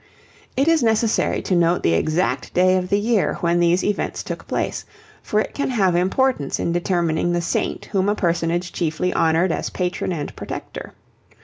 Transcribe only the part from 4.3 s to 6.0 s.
place, for it can have